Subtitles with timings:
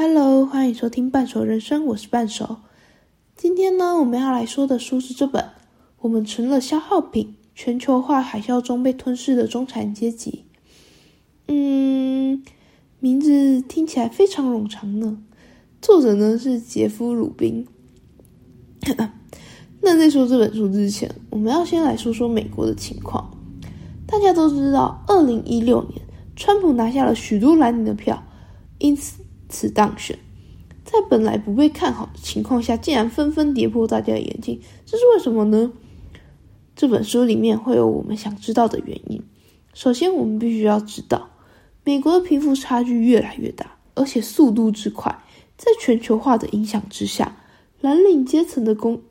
[0.00, 2.58] Hello，欢迎收听半熟人生，我是半熟。
[3.34, 5.42] 今天呢，我们要来说的书是这本
[5.98, 10.44] 《我们成了消耗品：全球化海啸中被吞噬的中产阶级》。
[11.48, 12.44] 嗯，
[13.00, 15.18] 名字听起来非常冗长呢。
[15.82, 17.66] 作者呢是杰夫·鲁宾。
[19.82, 23.36] 那在说这本书之前，我们要先来说说美国的情况。
[24.06, 26.00] 大家都知道，二零一六年，
[26.36, 28.22] 川普拿下了许多蓝领的票，
[28.78, 29.24] 因此。
[29.48, 30.18] 此当选，
[30.84, 35.72] 在本来不被看好的情况下，竟然纷纷跌破大家的眼镜，这是为什么呢？
[36.76, 39.22] 这本书里面会有我们想知道的原因。
[39.74, 41.30] 首先，我们必须要知道，
[41.84, 45.24] 美国的贫富差距越来越大，而且速度之快，
[45.56, 47.36] 在全球化的影响之下，
[47.80, 49.02] 蓝领阶层的工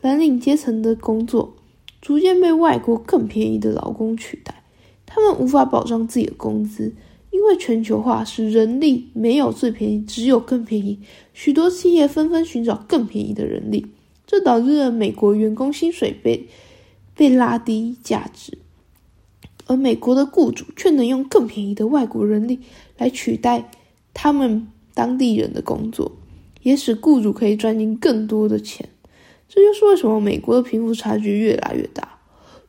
[0.00, 1.56] 蓝领阶层的工作
[2.00, 4.62] 逐渐被外国更便宜的劳工取代，
[5.06, 6.94] 他们无法保障自己的工资。
[7.36, 10.98] 因为全球化使人力没有最便宜，只有更便宜。
[11.34, 13.86] 许多企业纷纷寻找更便宜的人力，
[14.26, 16.48] 这导致了美国员工薪水被
[17.14, 18.56] 被拉低价值，
[19.66, 22.58] 而美国的雇主却能用更便宜的外国人力
[22.96, 23.70] 来取代
[24.14, 26.10] 他们当地人的工作，
[26.62, 28.88] 也使雇主可以赚进更多的钱。
[29.46, 32.18] 这就是为什么美国的贫富差距越来越大，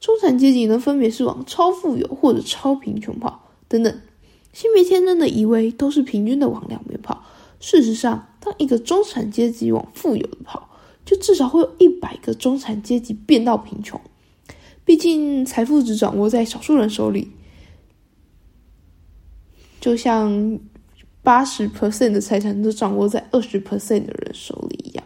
[0.02, 3.98] 中产阶级呢分别是往超富有或者超贫穷跑等等。
[4.58, 7.24] 心别天真的以为都是平均的往两边跑，
[7.60, 10.68] 事实上，当一个中产阶级往富有的跑，
[11.06, 14.02] 就至少会有一百个中产阶级变到贫穷。
[14.84, 17.30] 毕竟财富只掌握在少数人手里，
[19.80, 20.60] 就像
[21.22, 25.04] 八十 percent 的财产都掌握在二十 percent 的人手里一样。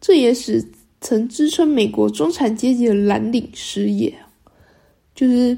[0.00, 0.68] 这也使
[1.00, 4.12] 曾支撑美国中产阶级的蓝领失业，
[5.14, 5.56] 就是。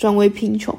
[0.00, 0.74] 转为贫穷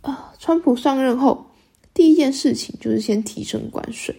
[0.00, 0.32] 啊！
[0.38, 1.44] 川普上任后，
[1.92, 4.16] 第一件事情就是先提升关税，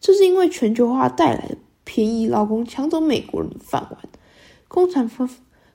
[0.00, 3.98] 这是因为全球化带来的便宜劳工抢走美国人的饭碗，
[4.68, 5.28] 工厂纷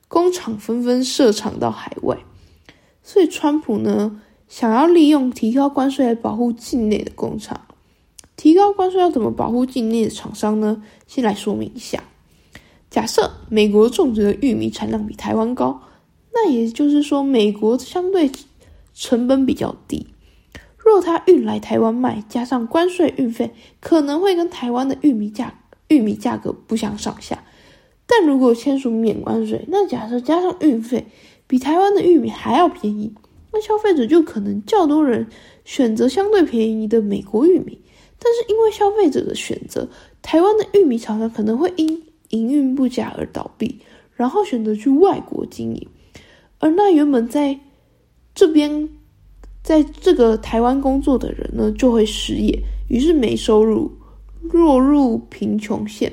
[0.08, 2.18] 工厂纷纷设厂到海外，
[3.04, 7.60] 所以川普呢想要利用提高关税来保护境内的工厂。
[8.38, 10.82] 提高关税要怎么保护境内的厂商呢？
[11.06, 12.02] 先来说明一下：
[12.90, 15.82] 假设美国种植的玉米产量比台湾高。
[16.34, 18.30] 那也就是说，美国相对
[18.94, 20.08] 成本比较低。
[20.78, 27.44] 若它运来台湾卖，加上关税运费，可能会跟台湾的玉米价玉米价格不相上下。
[28.06, 31.06] 但如果签署免关税，那假设加上运费，
[31.48, 33.14] 比台湾的玉米还要便宜，
[33.54, 35.26] 那消费者就可能较多人
[35.64, 37.80] 选择相对便宜的美国玉米。
[38.20, 39.88] 但是因为消费者的选择，
[40.22, 43.80] 台湾的玉米厂商可能会因营运不佳而倒闭，
[44.16, 45.88] 然后选择去外国经营。
[46.64, 47.60] 而那原本在
[48.34, 48.88] 这边，
[49.62, 52.58] 在这个台湾工作的人呢，就会失业，
[52.88, 53.92] 于是没收入，
[54.44, 56.10] 落入贫穷线。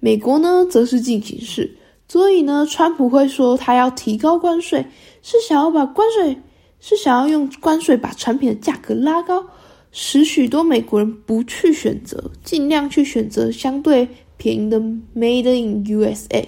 [0.00, 1.76] 美国呢，则是进行式，
[2.08, 4.86] 所以呢，川普会说他要提高关税，
[5.20, 6.34] 是想要把关税，
[6.80, 9.44] 是想要用关税把产品的价格拉高，
[9.92, 14.08] 使许多美国人不去选择，尽量去选择相对
[14.38, 14.80] 便宜的
[15.14, 16.46] Made in USA，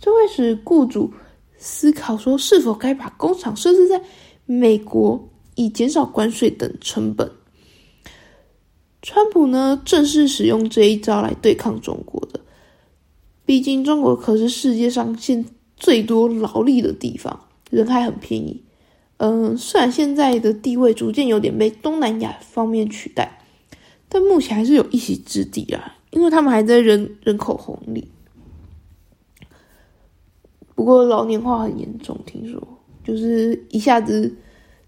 [0.00, 1.12] 这会使雇主。
[1.62, 4.00] 思考说是否该把工厂设置在
[4.46, 7.30] 美国，以减少关税等成本。
[9.02, 12.40] 川普呢，正是使用这一招来对抗中国的。
[13.44, 15.44] 毕竟中国可是世界上现
[15.76, 17.38] 最多劳力的地方，
[17.70, 18.62] 人还很便宜。
[19.18, 23.38] 嗯，虽然现在的地位逐渐有点被东南亚方面取代，
[24.08, 28.06] 但目前还是有一席之地啊，因为他们还在人人口红利。
[30.80, 32.58] 不过老年化很严重，听说
[33.04, 34.34] 就是一下子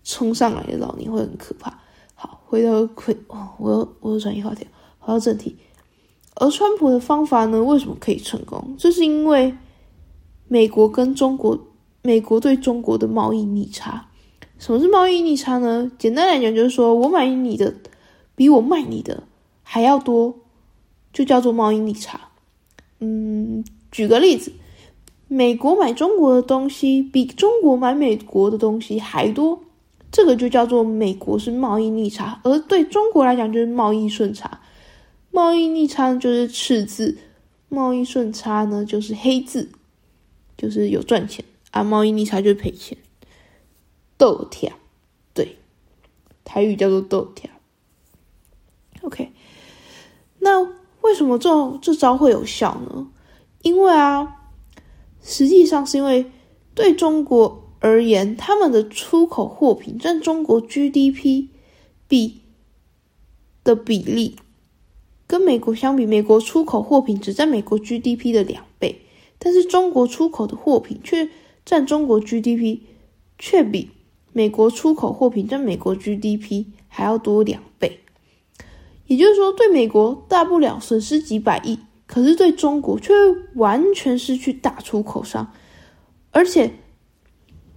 [0.02, 1.78] 冲上来的老年会很可怕。
[2.14, 4.66] 好，回到回哦，我又我又转移话题，
[4.98, 5.54] 回到正题。
[6.36, 8.74] 而川普的方法呢，为什么可以成功？
[8.78, 9.54] 这是因为
[10.48, 11.58] 美国跟中国，
[12.00, 14.08] 美国对中国的贸易逆差。
[14.58, 15.92] 什么是贸易逆差呢？
[15.98, 17.74] 简单来讲，就是说我买你的
[18.34, 19.24] 比我卖你的
[19.62, 20.34] 还要多，
[21.12, 22.18] 就叫做贸易逆差。
[23.00, 24.50] 嗯，举个例子。
[25.32, 29.58] 美国买中国的东西比中国买美国的东西还多，
[30.10, 34.60] 这个就叫做美国是贸易逆差，而对中国来讲就是贸易顺差。
[35.30, 37.16] 贸易逆差就是赤字，
[37.70, 39.70] 贸易顺差呢就是黑字，
[40.58, 41.82] 就是有赚钱啊。
[41.82, 42.98] 贸易逆差就是赔钱。
[44.18, 44.70] 豆条，
[45.32, 45.56] 对，
[46.44, 47.50] 台语叫做豆条。
[49.00, 49.32] OK，
[50.40, 50.60] 那
[51.00, 53.08] 为什么这这招会有效呢？
[53.62, 54.40] 因为啊。
[55.22, 56.26] 实际上是因为
[56.74, 61.48] 对中国而言，他们的出口货品占中国 GDP
[62.08, 62.40] 比
[63.64, 64.36] 的比例，
[65.26, 69.02] 跟美国相比，美国出口货品只占美国 GDP 的两倍，
[69.38, 71.28] 但是中国出口的货品却
[71.64, 72.80] 占中国 GDP
[73.38, 73.90] 却比
[74.32, 78.00] 美国出口货品占美国 GDP 还要多两倍。
[79.06, 81.78] 也就是说，对美国大不了损失几百亿，
[82.12, 83.14] 可是对中国却
[83.54, 85.50] 完全失去大出口商，
[86.30, 86.70] 而且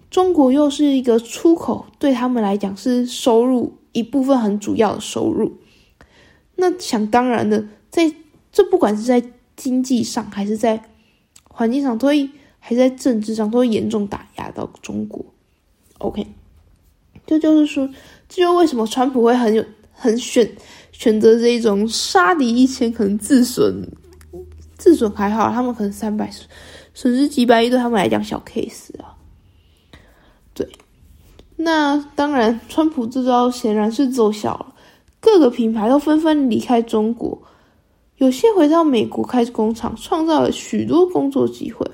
[0.09, 5.53] 中国又是一个出口，对他们来讲是收入一部分很主要的收入。
[6.57, 8.13] 那想当然的，在
[8.51, 9.23] 这不管是在
[9.55, 10.83] 经济上，还是在
[11.45, 12.29] 环境上，都会
[12.59, 15.25] 还是在政治上，都会严重打压到中国。
[15.99, 16.27] OK，
[17.25, 17.87] 这就是说，
[18.27, 20.51] 这就为什么川普会很有很选。
[20.91, 23.85] 选择这一种杀敌一千，可能自损
[24.77, 26.29] 自损还好，他们可能三百
[26.93, 29.15] 损失几百亿，对他们来讲小 case 啊。
[30.53, 30.67] 对，
[31.55, 34.73] 那当然，川普这招显然是奏效了，
[35.19, 37.41] 各个品牌都纷纷离开中国，
[38.17, 41.89] 有些回到美国开工厂，创造了许多工作机会。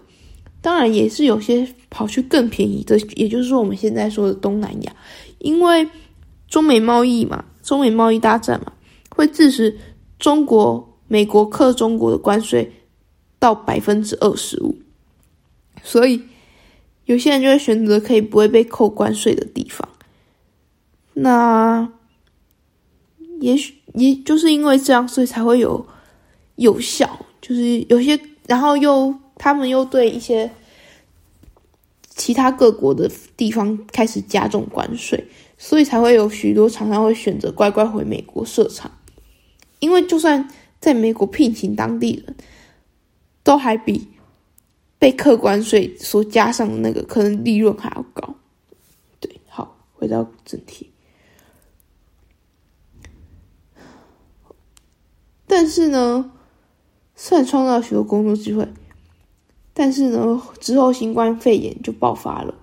[0.62, 4.96] 当然，也是有些跑去更便宜的，也就是说我们现在说的东南亚，
[5.40, 5.88] 因为
[6.48, 8.72] 中美贸易嘛，中美贸易大战嘛。
[9.14, 9.78] 会致使
[10.18, 12.72] 中国、美国克中国的关税
[13.38, 14.78] 到百分之二十五，
[15.84, 16.24] 所以
[17.04, 19.90] 有些人就会选择可以不会被扣关税的地方。
[21.14, 21.92] 那
[23.42, 25.86] 也许也就是因为这样，所以才会有
[26.56, 28.18] 有效，就是有些，
[28.48, 30.50] 然后又他们又对一些
[32.16, 35.28] 其他各国的地方开始加重关税，
[35.58, 38.90] 所以才会有许多厂商会选择乖乖回美国设厂。
[39.80, 40.48] 因为就算
[40.82, 42.36] 在美国聘请当地人，
[43.44, 44.10] 都还比
[44.98, 48.36] 被客关税所加上的那个可能利润还要高。
[49.20, 50.92] 对，好，回到正题。
[55.46, 56.32] 但是呢，
[57.16, 58.68] 虽然创造许多工作机会，
[59.74, 62.56] 但是呢，之后新冠肺炎就爆发了。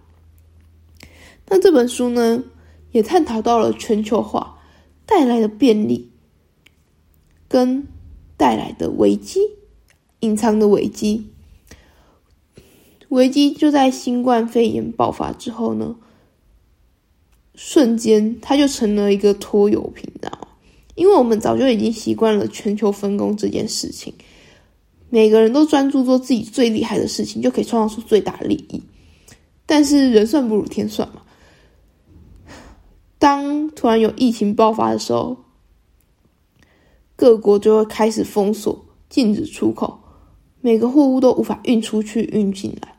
[1.47, 2.43] 那这本书呢，
[2.91, 4.59] 也探讨到了全球化
[5.07, 6.11] 带来的便利。
[7.49, 7.87] 跟
[8.39, 9.41] 带来的危机，
[10.21, 11.27] 隐藏的危机，
[13.09, 15.97] 危机就在新冠肺炎爆发之后呢，
[17.57, 20.49] 瞬间它就成了一个拖油瓶，知道吗？
[20.95, 24.15] 因为我们早就已经习惯了全球分工这件事情，
[25.11, 28.81] 每个人都专注做自己最厉害的事情，就可以创造出最大利益。
[29.67, 31.23] 但是人算不如天算嘛，
[33.19, 35.37] 当突然有疫情爆发的时候。
[37.19, 39.99] 各国就会开始封锁、禁止出口，
[40.61, 42.95] 每个货物都无法运出去、运进来。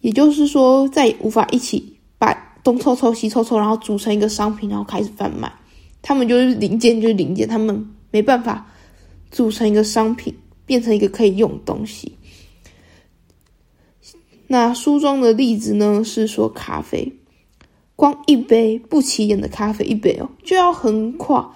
[0.00, 2.32] 也就是说，再也无法一起把
[2.64, 5.52] 东凑凑、西凑凑，然后组成一个商品，然后开始贩卖。
[6.00, 8.66] 他们就是零件，就是零件，他们没办法
[9.30, 10.34] 组成一个商品，
[10.64, 12.16] 变成一个可以用的东西。
[14.46, 16.02] 那书中的例子呢？
[16.02, 17.12] 是说咖啡，
[17.94, 21.54] 光一杯不起眼的咖啡一杯哦，就要横跨。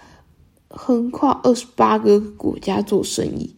[0.68, 3.54] 横跨二十八个国家做生意，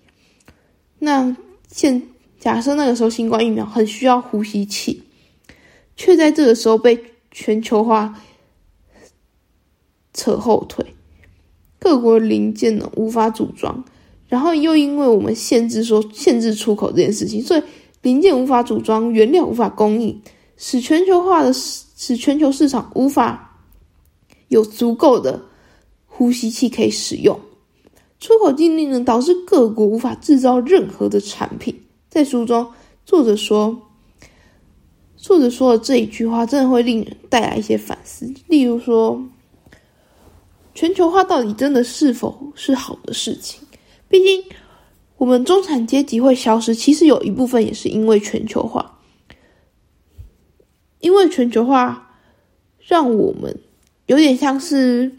[0.99, 1.37] 那
[1.69, 2.01] 现
[2.39, 5.03] 假设那个时候新冠疫苗很需要呼吸器，
[5.97, 6.99] 却在这个时候被
[7.33, 8.15] 全球化
[10.15, 10.87] 扯后腿，
[11.81, 13.85] 各国零件呢无法组装，
[14.29, 17.63] 然后又因为我们限制说限制出口这件事情，所以
[18.03, 20.23] 零件无法组装，原料无法供应，
[20.57, 23.59] 使全球化的使全球市场无法
[24.47, 25.50] 有足够的。
[26.21, 27.41] 呼吸器可以使用，
[28.19, 31.75] 出口禁令呢，导致各国无法制造任何的产品。
[32.11, 32.71] 在书中，
[33.07, 33.75] 作者说，
[35.17, 38.31] 作者说的这一句话，真的会令人带来一些反思。
[38.49, 39.19] 例如说，
[40.75, 43.59] 全球化到底真的是否是好的事情？
[44.07, 44.45] 毕竟，
[45.17, 48.99] 我们中产阶级会消失，其实有一部分也是因为全球化，
[50.99, 52.15] 因为全球化
[52.79, 53.59] 让我们
[54.05, 55.17] 有点像是。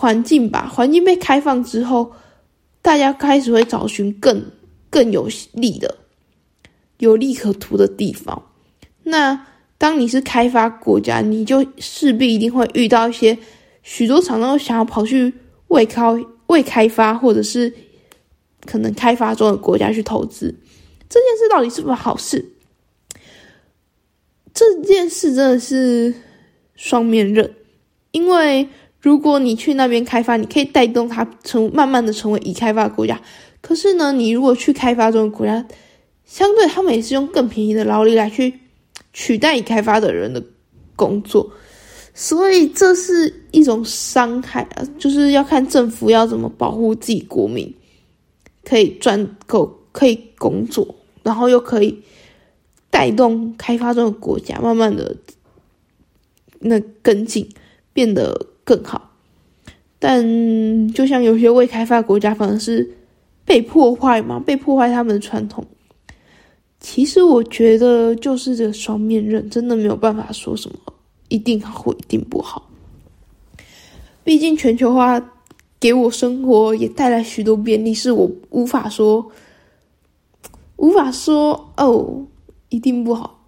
[0.00, 2.12] 环境吧，环境被开放之后，
[2.80, 4.40] 大家开始会找寻更
[4.88, 5.92] 更有利的、
[6.98, 8.40] 有利可图的地方。
[9.02, 9.44] 那
[9.76, 13.36] 当你是开发国家，你就势必一定会遇到一些
[13.82, 15.34] 许多厂商想要跑去
[15.66, 16.04] 未开
[16.46, 17.74] 未开发或者是
[18.64, 20.54] 可能开发中的国家去投资。
[21.08, 22.52] 这件事到底是不是好事？
[24.54, 26.14] 这件事真的是
[26.76, 27.52] 双面刃，
[28.12, 28.68] 因为。
[29.00, 33.20] 如果你去那边开发，你可以带动它成慢慢的成为已开发国家。
[33.60, 35.66] 可是呢，你如果去开发中的国家，
[36.24, 38.52] 相对他们也是用更便宜的劳力来去
[39.12, 40.42] 取代已开发的人的
[40.94, 41.50] 工作，
[42.12, 44.86] 所以这是一种伤害啊！
[44.98, 47.72] 就是要看政府要怎么保护自己国民，
[48.64, 52.02] 可以赚够，可以工作，然后又可以
[52.90, 55.16] 带动开发中的国家慢慢的
[56.60, 57.48] 那跟进，
[57.92, 59.10] 变得更好。
[59.98, 60.22] 但
[60.92, 62.86] 就像有些未开发国家，反而是
[63.46, 65.64] 被破坏嘛，被破坏他们的传统。
[66.78, 70.78] 其实我觉得就是这个双面刃，真的没有办法说什么
[71.28, 72.68] 一定好或一定不好。
[74.22, 75.20] 毕竟全球化
[75.80, 79.32] 给我生活也带来许多便利，是我无法说
[80.76, 82.26] 无法说哦
[82.68, 83.40] 一定不好。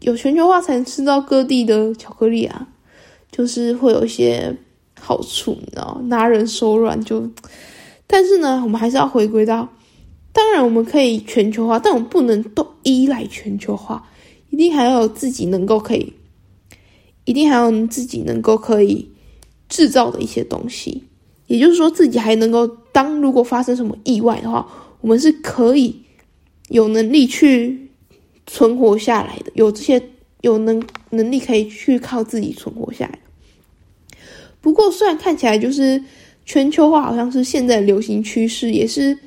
[0.00, 2.68] 有全球化才能吃到各地的巧克力啊，
[3.30, 4.54] 就是会有一些
[4.98, 7.28] 好处，你知道，拿人手软就。
[8.06, 9.68] 但是呢，我们还是要回归到。
[10.32, 14.08] 当然，我们可以全球化，但我们不能都依赖全球化，
[14.50, 16.12] 一定还要有自己能够可以，
[17.24, 19.10] 一定还有自己能够可以
[19.68, 21.02] 制造的一些东西。
[21.46, 24.66] 也就是说，自己还能够当如果发生什么意外的话，
[25.00, 25.96] 我们是可以
[26.68, 27.90] 有能力去
[28.46, 30.00] 存活下来的，有这些
[30.40, 33.18] 有能能力可以去靠自己存活下来。
[34.60, 36.02] 不过，虽然看起来就是
[36.44, 39.18] 全球化好像是现在流行趋势，也是。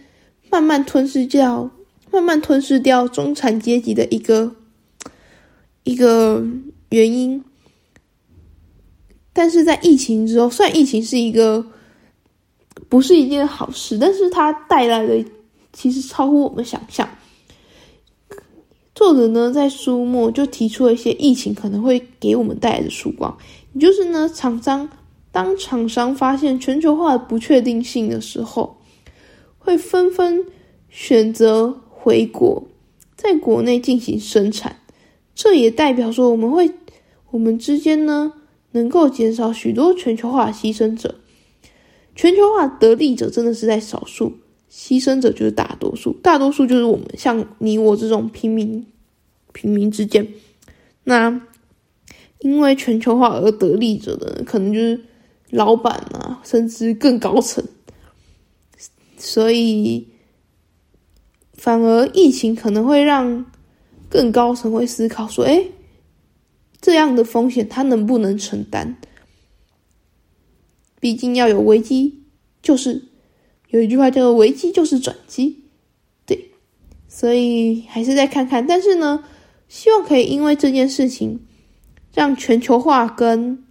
[0.54, 1.72] 慢慢吞噬掉，
[2.12, 4.54] 慢慢吞噬掉中产阶级的一个
[5.86, 6.46] 一个
[6.90, 7.42] 原因。
[9.32, 11.66] 但是在疫情之后，虽然疫情是一个
[12.90, 15.24] 不是一件好事，但是它带来的
[15.72, 17.08] 其实超乎我们想象。
[18.94, 23.38] 作者呢在书末就提出了一些疫情可能会给我们带来的曙光，
[23.74, 24.90] 也就是呢，厂商
[25.32, 28.78] 当厂商发现全球化的不确定性的时候。
[29.64, 30.44] 会纷纷
[30.90, 32.64] 选择回国，
[33.16, 34.78] 在国内进行生产，
[35.36, 36.72] 这也代表说我们会，
[37.30, 38.34] 我们之间呢
[38.72, 41.14] 能够减少许多全球化牺牲者。
[42.16, 44.34] 全球化得利者真的是在少数，
[44.72, 48.86] 牺牲者就是大多数，大多数就是我们像你我这种平民，
[49.52, 50.26] 平民之间。
[51.04, 51.42] 那
[52.40, 55.04] 因为全球化而得利者的，可能就是
[55.50, 57.64] 老板啊，甚至更高层。
[59.18, 60.08] 所以，
[61.54, 63.46] 反而疫情可能会让
[64.10, 65.64] 更高层会思考说：“哎，
[66.80, 68.98] 这样的风险他能不能承担？
[71.00, 72.24] 毕竟要有危机，
[72.64, 73.10] 就是
[73.72, 75.64] 有一句话叫做‘危机就是转机’，
[76.26, 76.52] 对。
[77.10, 78.66] 所以还是再看看。
[78.66, 79.24] 但是呢，
[79.68, 81.40] 希望可以因为这件事情，
[82.14, 83.66] 让全球化跟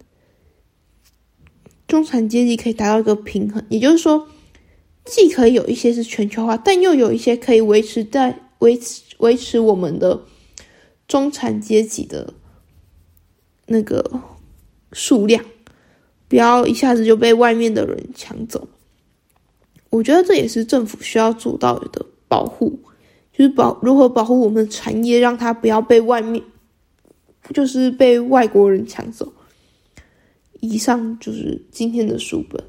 [1.87, 4.27] 中产阶级可以达到一个平衡，也就是说。”
[5.03, 10.21] 既可以有一些是全球化，但又有一些可以维持在维持维持我们的
[11.07, 12.35] 中产阶级的
[13.65, 14.21] 那个
[14.93, 15.43] 数量，
[16.27, 18.67] 不要一下子就被外面的人抢走。
[19.91, 22.79] 我觉得这也是政府需要做到的保护，
[23.31, 26.41] 就是保如何保护我们的产业，让它不要被外面
[27.53, 29.31] 就是被外国人抢走。
[30.61, 32.63] 以上就是今天的书本。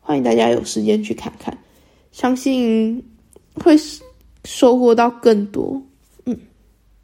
[0.00, 1.56] 欢迎大家有时间去看看，
[2.12, 3.02] 相信
[3.54, 3.74] 会
[4.44, 5.80] 收获到更多。